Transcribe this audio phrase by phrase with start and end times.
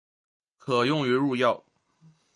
[0.57, 1.63] 可用于入药。